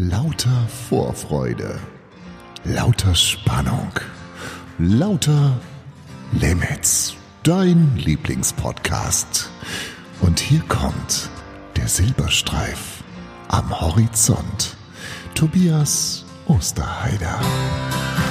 Lauter 0.00 0.68
Vorfreude, 0.88 1.80
lauter 2.62 3.16
Spannung, 3.16 3.90
lauter 4.78 5.58
Limits, 6.30 7.16
dein 7.42 7.96
Lieblingspodcast. 7.96 9.50
Und 10.20 10.38
hier 10.38 10.62
kommt 10.68 11.28
der 11.74 11.88
Silberstreif 11.88 13.02
am 13.48 13.80
Horizont. 13.80 14.76
Tobias 15.34 16.24
Osterheider. 16.46 17.40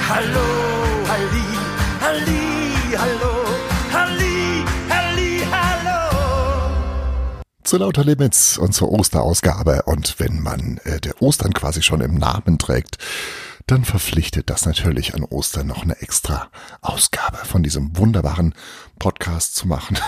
Hallo, 0.08 0.48
Halli, 1.06 1.58
Halli, 2.00 2.96
hallo, 2.96 3.37
Zu 7.68 7.76
lauter 7.76 8.02
Limits 8.02 8.56
und 8.56 8.72
zur 8.72 8.90
Osterausgabe. 8.90 9.82
Und 9.82 10.18
wenn 10.18 10.40
man 10.42 10.78
äh, 10.84 11.02
der 11.02 11.20
Ostern 11.20 11.52
quasi 11.52 11.82
schon 11.82 12.00
im 12.00 12.14
Namen 12.14 12.58
trägt, 12.58 12.96
dann 13.66 13.84
verpflichtet 13.84 14.48
das 14.48 14.64
natürlich 14.64 15.14
an 15.14 15.22
Ostern 15.22 15.66
noch 15.66 15.82
eine 15.82 16.00
extra 16.00 16.48
Ausgabe 16.80 17.36
von 17.44 17.62
diesem 17.62 17.94
wunderbaren 17.98 18.54
Podcast 18.98 19.54
zu 19.54 19.68
machen. 19.68 19.98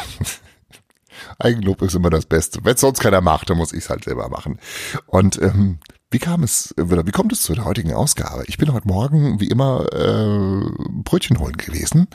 Eigenlob 1.39 1.83
ist 1.83 1.95
immer 1.95 2.09
das 2.09 2.25
Beste. 2.25 2.61
Wenn 2.65 2.77
es 2.77 2.81
sonst 2.81 3.01
keiner 3.01 3.21
macht, 3.21 3.51
dann 3.51 3.59
muss 3.59 3.75
ich 3.75 3.85
es 3.85 3.91
halt 3.91 4.05
selber 4.05 4.31
machen. 4.31 4.59
Und 5.07 5.39
ähm, 5.43 5.81
wie 6.11 6.19
kam 6.19 6.43
es, 6.43 6.75
oder 6.79 7.07
wie 7.07 7.13
kommt 7.13 7.35
es 7.35 7.43
zu 7.43 7.53
der 7.53 7.67
heutigen 7.67 7.93
Ausgabe? 7.93 8.45
Ich 8.47 8.57
bin 8.57 8.73
heute 8.73 8.89
Morgen, 8.89 9.39
wie 9.39 9.49
immer, 9.49 9.85
äh, 9.93 10.65
Brötchen 11.05 11.39
holen 11.39 11.59
gewesen. 11.59 12.09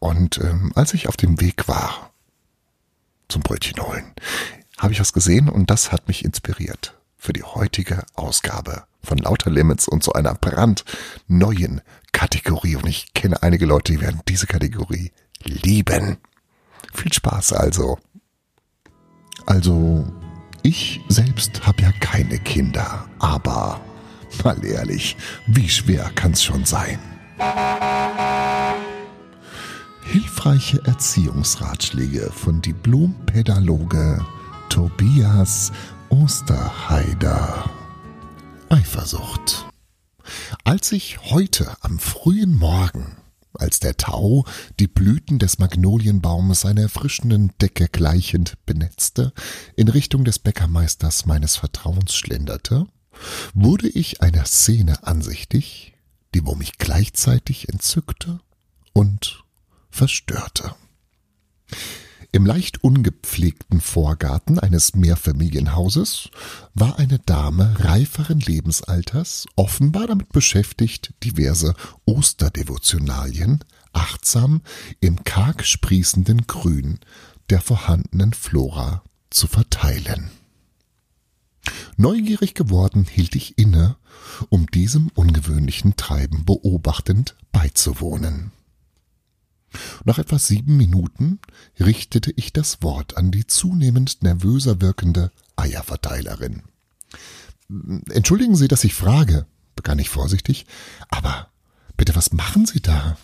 Und 0.00 0.36
ähm, 0.36 0.70
als 0.74 0.92
ich 0.92 1.08
auf 1.08 1.16
dem 1.16 1.40
Weg 1.40 1.66
war 1.66 2.10
zum 3.28 3.40
Brötchen 3.40 3.82
holen, 3.82 4.12
habe 4.82 4.92
ich 4.92 5.00
was 5.00 5.12
gesehen 5.12 5.48
und 5.48 5.70
das 5.70 5.92
hat 5.92 6.08
mich 6.08 6.24
inspiriert 6.24 6.98
für 7.16 7.32
die 7.32 7.44
heutige 7.44 8.02
Ausgabe 8.14 8.82
von 9.00 9.16
Lauter 9.16 9.48
Limits 9.48 9.86
und 9.86 10.02
zu 10.02 10.12
einer 10.12 10.34
brandneuen 10.34 11.82
Kategorie. 12.10 12.74
Und 12.74 12.88
ich 12.88 13.14
kenne 13.14 13.42
einige 13.44 13.64
Leute, 13.64 13.92
die 13.92 14.00
werden 14.00 14.20
diese 14.26 14.48
Kategorie 14.48 15.12
lieben. 15.44 16.16
Viel 16.92 17.12
Spaß 17.12 17.52
also. 17.52 17.96
Also, 19.46 20.04
ich 20.62 21.00
selbst 21.08 21.64
habe 21.64 21.82
ja 21.82 21.92
keine 22.00 22.38
Kinder, 22.40 23.08
aber 23.20 23.80
mal 24.42 24.64
ehrlich, 24.64 25.16
wie 25.46 25.68
schwer 25.68 26.10
kann's 26.16 26.42
schon 26.42 26.64
sein? 26.64 26.98
Hilfreiche 30.04 30.82
Erziehungsratschläge 30.84 32.32
von 32.32 32.60
Diplompädagoge 32.60 34.24
Tobias 34.72 35.70
Osterheider. 36.08 37.70
Eifersucht. 38.70 39.66
Als 40.64 40.92
ich 40.92 41.20
heute 41.24 41.76
am 41.82 41.98
frühen 41.98 42.54
Morgen, 42.54 43.18
als 43.52 43.80
der 43.80 43.98
Tau 43.98 44.46
die 44.80 44.86
Blüten 44.86 45.38
des 45.38 45.58
Magnolienbaumes 45.58 46.64
einer 46.64 46.80
erfrischenden 46.80 47.52
Decke 47.60 47.86
gleichend 47.86 48.54
benetzte, 48.64 49.34
in 49.76 49.88
Richtung 49.88 50.24
des 50.24 50.38
Bäckermeisters 50.38 51.26
meines 51.26 51.56
Vertrauens 51.56 52.14
schlenderte, 52.14 52.86
wurde 53.52 53.88
ich 53.90 54.22
einer 54.22 54.46
Szene 54.46 55.06
ansichtig, 55.06 55.92
die 56.34 56.46
wo 56.46 56.54
mich 56.54 56.78
gleichzeitig 56.78 57.68
entzückte 57.68 58.40
und 58.94 59.44
verstörte. 59.90 60.74
Im 62.34 62.46
leicht 62.46 62.82
ungepflegten 62.82 63.82
Vorgarten 63.82 64.58
eines 64.58 64.94
Mehrfamilienhauses 64.94 66.30
war 66.72 66.98
eine 66.98 67.18
Dame 67.18 67.76
reiferen 67.78 68.40
Lebensalters 68.40 69.46
offenbar 69.54 70.06
damit 70.06 70.30
beschäftigt, 70.30 71.12
diverse 71.22 71.74
Osterdevotionalien 72.06 73.62
achtsam 73.92 74.62
im 75.00 75.24
karg 75.24 75.66
sprießenden 75.66 76.46
Grün 76.46 77.00
der 77.50 77.60
vorhandenen 77.60 78.32
Flora 78.32 79.04
zu 79.28 79.46
verteilen. 79.46 80.30
Neugierig 81.98 82.54
geworden 82.54 83.04
hielt 83.04 83.36
ich 83.36 83.58
inne, 83.58 83.96
um 84.48 84.66
diesem 84.68 85.08
ungewöhnlichen 85.14 85.96
Treiben 85.96 86.46
beobachtend 86.46 87.36
beizuwohnen. 87.52 88.52
Nach 90.04 90.18
etwa 90.18 90.38
sieben 90.38 90.76
Minuten 90.76 91.40
richtete 91.80 92.32
ich 92.36 92.52
das 92.52 92.82
Wort 92.82 93.16
an 93.16 93.30
die 93.30 93.46
zunehmend 93.46 94.22
nervöser 94.22 94.80
wirkende 94.80 95.30
Eierverteilerin. 95.56 96.62
Entschuldigen 98.10 98.56
Sie, 98.56 98.68
dass 98.68 98.84
ich 98.84 98.94
frage, 98.94 99.46
begann 99.76 99.98
ich 99.98 100.10
vorsichtig, 100.10 100.66
aber 101.08 101.48
bitte, 101.96 102.14
was 102.14 102.32
machen 102.32 102.66
Sie 102.66 102.80
da? 102.80 103.16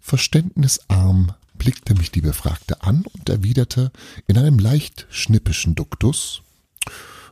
Verständnisarm 0.00 1.32
blickte 1.58 1.94
mich 1.94 2.10
die 2.10 2.20
Befragte 2.20 2.82
an 2.82 3.04
und 3.12 3.28
erwiderte 3.28 3.90
in 4.26 4.38
einem 4.38 4.58
leicht 4.58 5.06
schnippischen 5.10 5.74
Duktus 5.74 6.42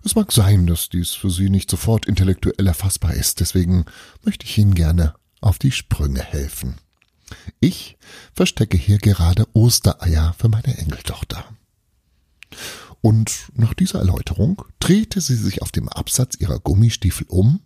Es 0.04 0.14
mag 0.14 0.32
sein, 0.32 0.66
dass 0.66 0.88
dies 0.88 1.12
für 1.12 1.30
Sie 1.30 1.50
nicht 1.50 1.70
sofort 1.70 2.06
intellektuell 2.06 2.66
erfassbar 2.66 3.14
ist, 3.14 3.41
deswegen 3.41 3.84
möchte 4.22 4.44
ich 4.44 4.58
Ihnen 4.58 4.74
gerne 4.74 5.14
auf 5.41 5.58
die 5.58 5.72
Sprünge 5.72 6.22
helfen. 6.22 6.76
Ich 7.61 7.97
verstecke 8.33 8.77
hier 8.77 8.99
gerade 8.99 9.47
Ostereier 9.53 10.34
für 10.39 10.49
meine 10.49 10.77
Enkeltochter. 10.78 11.45
Und 13.00 13.50
nach 13.55 13.75
dieser 13.75 13.99
Erläuterung 13.99 14.62
drehte 14.78 15.21
sie 15.21 15.37
sich 15.37 15.62
auf 15.62 15.72
dem 15.72 15.89
Absatz 15.89 16.37
ihrer 16.37 16.59
Gummistiefel 16.59 17.27
um 17.28 17.61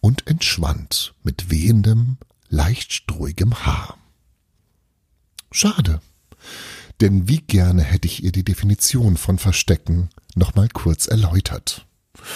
und 0.00 0.26
entschwand 0.26 1.14
mit 1.22 1.50
wehendem, 1.50 2.16
leicht 2.48 2.92
strohigem 2.92 3.64
Haar. 3.64 3.96
Schade, 5.52 6.00
denn 7.00 7.28
wie 7.28 7.40
gerne 7.40 7.82
hätte 7.82 8.08
ich 8.08 8.24
ihr 8.24 8.32
die 8.32 8.44
Definition 8.44 9.16
von 9.16 9.38
Verstecken 9.38 10.10
nochmal 10.34 10.68
kurz 10.68 11.06
erläutert. 11.06 11.86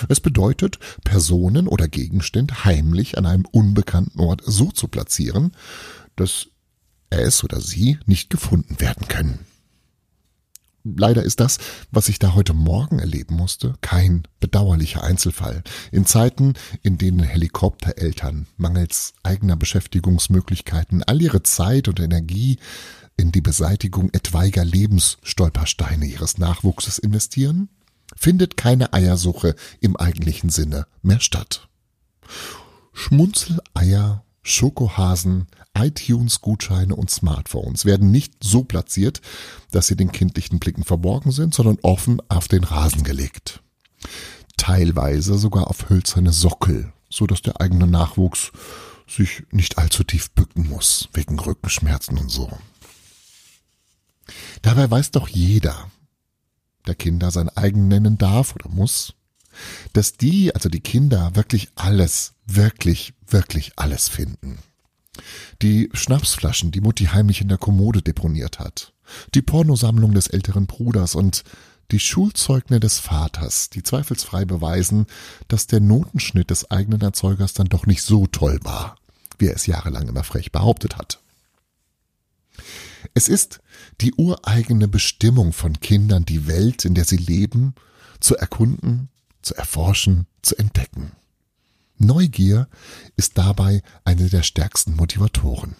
Es 0.09 0.21
bedeutet, 0.21 0.79
Personen 1.05 1.69
oder 1.69 1.89
Gegenstände 1.89 2.65
heimlich 2.65 3.17
an 3.17 3.27
einem 3.27 3.45
unbekannten 3.47 4.21
Ort 4.21 4.43
so 4.45 4.71
zu 4.71 4.89
platzieren, 4.89 5.53
dass 6.17 6.49
es 7.11 7.45
oder 7.45 7.61
sie 7.61 7.99
nicht 8.07 8.31
gefunden 8.31 8.81
werden 8.81 9.09
können. 9.09 9.39
Leider 10.85 11.23
ist 11.23 11.41
das, 11.41 11.59
was 11.91 12.09
ich 12.09 12.19
da 12.19 12.35
heute 12.35 12.55
Morgen 12.55 12.99
erleben 12.99 13.35
musste, 13.35 13.75
kein 13.81 14.23
bedauerlicher 14.41 15.03
Einzelfall. 15.03 15.63
In 15.93 16.07
Zeiten, 16.07 16.55
in 16.83 16.99
denen 16.99 17.21
Helikoptereltern 17.21 18.47
mangels 18.57 19.13
eigener 19.23 19.57
Beschäftigungsmöglichkeiten 19.57 21.03
all 21.03 21.21
ihre 21.21 21.43
Zeit 21.43 21.89
und 21.89 22.01
Energie 22.01 22.59
in 23.17 23.33
die 23.33 23.41
Beseitigung 23.41 24.11
etwaiger 24.13 24.65
Lebensstolpersteine 24.65 26.07
ihres 26.07 26.39
Nachwuchses 26.39 26.99
investieren, 26.99 27.69
findet 28.17 28.57
keine 28.57 28.93
Eiersuche 28.93 29.57
im 29.81 29.97
eigentlichen 29.97 30.51
Sinne 30.51 30.87
mehr 31.03 31.21
statt. 31.21 31.69
Schmunzeleier 32.93 34.25
Schokohasen, 34.49 35.47
iTunes-Gutscheine 35.75 36.97
und 36.97 37.11
Smartphones 37.11 37.85
werden 37.85 38.11
nicht 38.11 38.35
so 38.43 38.65
platziert, 38.65 39.21
dass 39.71 39.87
sie 39.87 39.97
den 39.97 40.11
kindlichen 40.11 40.59
Blicken 40.59 40.85
verborgen 40.85 41.31
sind, 41.31 41.55
sondern 41.55 41.79
offen 41.83 42.21
auf 42.29 42.49
den 42.49 42.65
Rasen 42.65 43.05
gelegt. 43.05 43.63
Teilweise 44.57 45.39
sogar 45.39 45.69
auf 45.69 45.91
hölzerne 45.91 46.33
Sockel, 46.33 46.93
so 47.09 47.27
dass 47.27 47.43
der 47.43 47.61
eigene 47.61 47.87
Nachwuchs 47.87 48.51
sich 49.07 49.45
nicht 49.51 49.79
allzu 49.79 50.05
tief 50.05 50.31
bücken 50.31 50.69
muss, 50.69 51.09
wegen 51.13 51.39
Rückenschmerzen 51.39 52.19
und 52.19 52.31
so. 52.31 52.51
Dabei 54.63 54.91
weiß 54.91 55.13
doch 55.13 55.29
jeder, 55.29 55.91
der 56.87 56.95
Kinder 56.95 57.31
sein 57.31 57.49
eigen 57.51 57.89
nennen 57.89 58.19
darf 58.19 58.55
oder 58.55 58.69
muss, 58.69 59.15
dass 59.93 60.15
die, 60.15 60.55
also 60.55 60.69
die 60.69 60.81
Kinder, 60.81 61.35
wirklich 61.35 61.71
alles, 61.75 62.35
wirklich, 62.49 63.15
wirklich 63.27 63.73
alles 63.77 64.09
finden. 64.09 64.59
Die 65.63 65.91
Schnapsflaschen, 65.93 66.71
die 66.71 66.81
Mutti 66.81 67.07
heimlich 67.07 67.41
in 67.41 67.49
der 67.49 67.59
Kommode 67.59 68.03
deponiert 68.03 68.59
hat, 68.59 68.93
die 69.35 69.43
Pornosammlung 69.43 70.15
des 70.15 70.29
älteren 70.29 70.67
Bruders 70.67 71.15
und 71.15 71.45
die 71.91 72.01
Schulzeugne 72.01 72.81
des 72.81 72.99
Vaters, 72.99 73.71
die 73.71 73.83
zweifelsfrei 73.83 74.45
beweisen, 74.45 75.07
dass 75.49 75.67
der 75.67 75.81
Notenschnitt 75.81 76.51
des 76.51 76.71
eigenen 76.71 77.01
Erzeugers 77.01 77.55
dann 77.55 77.69
doch 77.69 77.87
nicht 77.87 78.03
so 78.03 78.27
toll 78.27 78.59
war, 78.63 78.97
wie 79.39 79.47
er 79.47 79.57
es 79.57 79.67
jahrelang 79.67 80.09
immer 80.09 80.25
frech 80.25 80.53
behauptet 80.53 80.97
hat. 80.97 81.21
Es 83.15 83.29
ist 83.29 83.61
die 84.01 84.13
ureigene 84.15 84.89
Bestimmung 84.89 85.53
von 85.53 85.81
Kindern, 85.81 86.25
die 86.25 86.47
Welt, 86.47 86.85
in 86.85 86.95
der 86.95 87.05
sie 87.05 87.17
leben, 87.17 87.75
zu 88.21 88.37
erkunden, 88.37 89.09
zu 89.41 89.55
erforschen, 89.55 90.27
zu 90.43 90.57
entdecken. 90.57 91.13
Neugier 91.99 92.69
ist 93.17 93.39
dabei 93.39 93.83
eine 94.05 94.29
der 94.29 94.43
stärksten 94.43 94.95
Motivatoren. 94.97 95.77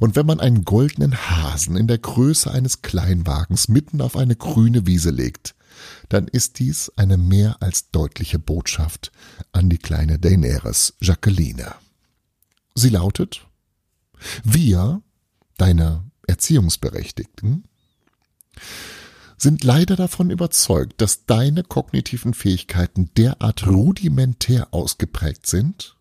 Und 0.00 0.16
wenn 0.16 0.26
man 0.26 0.40
einen 0.40 0.64
goldenen 0.64 1.14
Hasen 1.28 1.76
in 1.76 1.86
der 1.86 1.98
Größe 1.98 2.50
eines 2.50 2.82
Kleinwagens 2.82 3.68
mitten 3.68 4.00
auf 4.00 4.16
eine 4.16 4.34
grüne 4.34 4.86
Wiese 4.86 5.10
legt, 5.10 5.54
dann 6.08 6.26
ist 6.26 6.58
dies 6.58 6.90
eine 6.96 7.16
mehr 7.16 7.56
als 7.60 7.90
deutliche 7.90 8.38
Botschaft 8.38 9.12
an 9.52 9.68
die 9.68 9.78
kleine 9.78 10.18
Daenerys 10.18 10.94
Jacqueline. 11.00 11.74
Sie 12.74 12.88
lautet, 12.88 13.46
wir, 14.42 15.02
deine 15.56 16.04
Erziehungsberechtigten, 16.26 17.64
sind 19.38 19.64
leider 19.64 19.96
davon 19.96 20.30
überzeugt, 20.30 21.00
dass 21.00 21.24
deine 21.24 21.62
kognitiven 21.62 22.34
Fähigkeiten 22.34 23.10
derart 23.16 23.66
rudimentär 23.66 24.68
ausgeprägt 24.72 25.46
sind, 25.46 25.96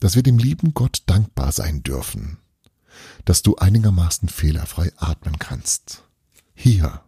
dass 0.00 0.14
wir 0.14 0.22
dem 0.22 0.38
lieben 0.38 0.72
Gott 0.72 1.02
dankbar 1.06 1.52
sein 1.52 1.82
dürfen, 1.82 2.38
dass 3.24 3.42
du 3.42 3.56
einigermaßen 3.56 4.28
fehlerfrei 4.28 4.92
atmen 4.96 5.38
kannst. 5.38 6.04
Hier, 6.54 7.02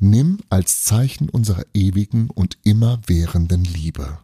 nimm 0.00 0.40
als 0.50 0.84
Zeichen 0.84 1.28
unserer 1.28 1.64
ewigen 1.72 2.28
und 2.30 2.58
immerwährenden 2.64 3.64
Liebe 3.64 4.18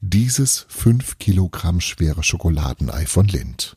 dieses 0.00 0.66
fünf 0.68 1.18
Kilogramm 1.18 1.80
schwere 1.80 2.22
Schokoladenei 2.22 3.06
von 3.06 3.26
Lind. 3.26 3.76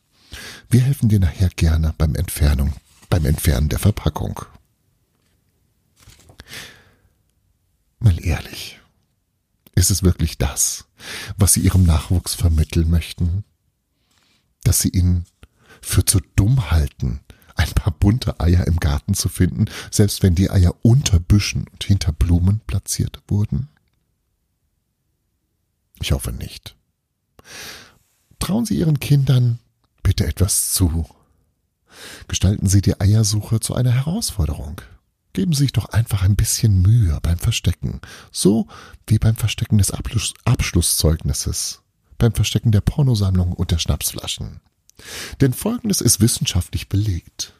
Wir 0.69 0.81
helfen 0.81 1.09
dir 1.09 1.19
nachher 1.19 1.50
gerne 1.50 1.94
beim 1.97 2.15
Entfernung, 2.15 2.74
beim 3.09 3.25
Entfernen 3.25 3.69
der 3.69 3.79
Verpackung. 3.79 4.41
Mal 8.00 8.24
ehrlich, 8.24 8.79
ist 9.77 9.91
es 9.91 10.01
wirklich 10.01 10.39
das, 10.39 10.85
was 11.38 11.53
Sie 11.53 11.62
Ihrem 11.62 11.83
Nachwuchs 11.83 12.33
vermitteln 12.33 12.89
möchten? 12.89 13.44
Dass 14.63 14.79
Sie 14.79 14.89
ihn 14.89 15.25
für 15.81 16.03
zu 16.03 16.19
dumm 16.35 16.71
halten, 16.71 17.21
ein 17.56 17.69
paar 17.69 17.94
bunte 17.94 18.39
Eier 18.39 18.65
im 18.65 18.77
Garten 18.77 19.13
zu 19.13 19.29
finden, 19.29 19.65
selbst 19.91 20.24
wenn 20.24 20.33
die 20.33 20.50
Eier 20.50 20.74
unter 20.81 21.19
Büschen 21.19 21.68
und 21.68 21.83
hinter 21.83 22.12
Blumen 22.12 22.59
platziert 22.65 23.21
wurden? 23.27 23.69
Ich 26.00 26.12
hoffe 26.12 26.31
nicht. 26.31 26.75
Trauen 28.39 28.65
Sie 28.65 28.79
Ihren 28.79 29.00
Kindern 29.00 29.59
bitte 30.01 30.25
etwas 30.25 30.74
zu. 30.74 31.07
Gestalten 32.27 32.68
Sie 32.68 32.81
die 32.81 33.00
Eiersuche 33.00 33.59
zu 33.59 33.75
einer 33.75 33.91
Herausforderung. 33.91 34.81
Geben 35.38 35.54
Sie 35.54 35.66
sich 35.66 35.72
doch 35.72 35.89
einfach 35.89 36.24
ein 36.24 36.36
bisschen 36.36 36.81
Mühe 36.81 37.19
beim 37.22 37.38
Verstecken, 37.38 38.01
so 38.31 38.66
wie 39.06 39.19
beim 39.19 39.36
Verstecken 39.36 39.78
des 39.78 39.92
Abschluss 39.92 40.34
Abschlusszeugnisses, 40.45 41.84
beim 42.18 42.34
Verstecken 42.34 42.72
der 42.72 42.81
Pornosammlung 42.81 43.54
und 43.54 43.69
der 43.69 43.78
Schnapsflaschen. 43.78 44.62
Denn 45.39 45.54
Folgendes 45.54 46.01
ist 46.01 46.22
wissenschaftlich 46.22 46.89
belegt. 46.89 47.54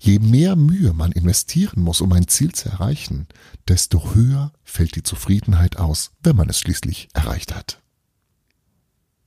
Je 0.00 0.20
mehr 0.20 0.56
Mühe 0.56 0.94
man 0.94 1.12
investieren 1.12 1.82
muss, 1.82 2.00
um 2.00 2.10
ein 2.14 2.28
Ziel 2.28 2.54
zu 2.54 2.70
erreichen, 2.70 3.26
desto 3.68 4.14
höher 4.14 4.54
fällt 4.64 4.96
die 4.96 5.02
Zufriedenheit 5.02 5.76
aus, 5.76 6.12
wenn 6.22 6.36
man 6.36 6.48
es 6.48 6.60
schließlich 6.60 7.10
erreicht 7.12 7.54
hat. 7.54 7.82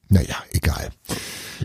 Naja, 0.10 0.36
egal. 0.52 0.90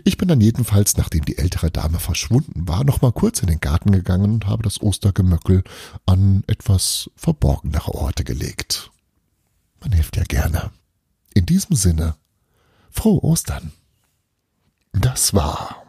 Ich 0.03 0.17
bin 0.17 0.27
dann 0.27 0.39
jedenfalls, 0.39 0.97
nachdem 0.97 1.25
die 1.25 1.37
ältere 1.37 1.71
Dame 1.71 1.99
verschwunden 1.99 2.67
war, 2.67 2.83
noch 2.83 3.01
mal 3.01 3.11
kurz 3.11 3.39
in 3.39 3.47
den 3.47 3.59
Garten 3.59 3.91
gegangen 3.91 4.33
und 4.33 4.47
habe 4.47 4.63
das 4.63 4.81
Ostergemöckel 4.81 5.63
an 6.05 6.43
etwas 6.47 7.09
verborgenere 7.15 7.93
Orte 7.95 8.23
gelegt. 8.23 8.91
Man 9.81 9.91
hilft 9.93 10.15
ja 10.15 10.23
gerne. 10.23 10.71
In 11.33 11.45
diesem 11.45 11.75
Sinne, 11.75 12.15
frohe 12.91 13.23
Ostern. 13.23 13.71
Das 14.93 15.33
war. 15.33 15.83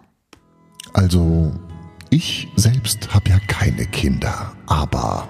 Also, 0.95 1.53
ich 2.11 2.49
selbst 2.57 3.13
habe 3.13 3.31
ja 3.31 3.39
keine 3.41 3.87
Kinder, 3.87 4.57
aber 4.67 5.29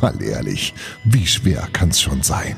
mal 0.00 0.20
ehrlich, 0.20 0.74
wie 1.04 1.26
schwer 1.26 1.68
kann's 1.72 2.00
schon 2.00 2.22
sein? 2.22 2.56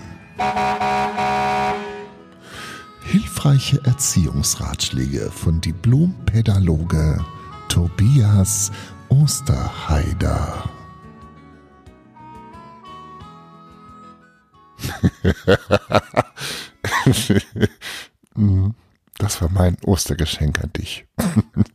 Hilfreiche 3.48 3.80
Erziehungsratschläge 3.82 5.30
von 5.30 5.58
Diplompädagoge 5.62 7.24
Tobias 7.68 8.70
Osterheider. 9.08 10.68
Das 19.16 19.40
war 19.42 19.50
mein 19.50 19.76
Ostergeschenk 19.82 20.62
an 20.62 20.72
dich. 20.74 21.06
Und 21.16 21.66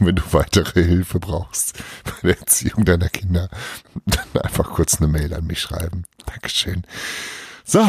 wenn 0.00 0.16
du 0.16 0.22
weitere 0.32 0.84
Hilfe 0.84 1.20
brauchst 1.20 1.78
bei 2.04 2.12
der 2.24 2.40
Erziehung 2.40 2.84
deiner 2.84 3.08
Kinder, 3.08 3.48
dann 4.06 4.42
einfach 4.42 4.72
kurz 4.72 5.00
eine 5.00 5.06
Mail 5.06 5.32
an 5.34 5.46
mich 5.46 5.60
schreiben. 5.60 6.02
Dankeschön. 6.26 6.82
So, 7.64 7.86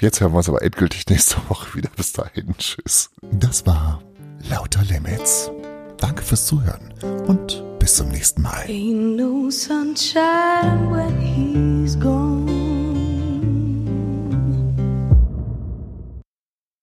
jetzt 0.00 0.20
hören 0.20 0.32
wir 0.32 0.38
uns 0.38 0.48
aber 0.48 0.62
endgültig 0.62 1.06
nächste 1.08 1.36
Woche 1.48 1.74
wieder. 1.76 1.90
Bis 1.96 2.12
dahin. 2.12 2.54
Tschüss. 2.58 3.10
Das 3.32 3.66
war 3.66 4.02
Lauter 4.48 4.82
Limits. 4.82 5.50
Danke 5.98 6.22
fürs 6.22 6.46
Zuhören 6.46 6.92
und 7.26 7.62
bis 7.78 7.96
zum 7.96 8.08
nächsten 8.08 8.42
Mal. 8.42 8.64
Ain't 8.66 9.16
no 9.16 9.50
sunshine 9.50 10.90
when 10.90 11.18
he's 11.20 11.98
gone. 11.98 12.33